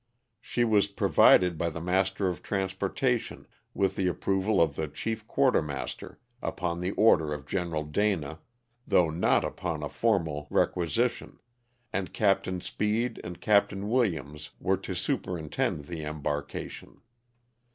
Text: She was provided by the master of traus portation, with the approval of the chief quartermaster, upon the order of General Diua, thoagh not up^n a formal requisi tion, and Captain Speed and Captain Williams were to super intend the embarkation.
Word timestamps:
She 0.39 0.63
was 0.63 0.87
provided 0.87 1.59
by 1.59 1.69
the 1.69 1.79
master 1.79 2.27
of 2.27 2.41
traus 2.41 2.75
portation, 2.75 3.45
with 3.75 3.95
the 3.95 4.07
approval 4.07 4.59
of 4.59 4.75
the 4.75 4.87
chief 4.87 5.27
quartermaster, 5.27 6.17
upon 6.41 6.79
the 6.81 6.89
order 6.93 7.31
of 7.35 7.45
General 7.45 7.85
Diua, 7.85 8.39
thoagh 8.89 9.15
not 9.15 9.43
up^n 9.43 9.85
a 9.85 9.89
formal 9.89 10.47
requisi 10.49 11.07
tion, 11.07 11.39
and 11.93 12.13
Captain 12.13 12.61
Speed 12.61 13.21
and 13.23 13.39
Captain 13.41 13.89
Williams 13.91 14.49
were 14.59 14.77
to 14.77 14.95
super 14.95 15.37
intend 15.37 15.85
the 15.85 16.01
embarkation. 16.03 17.01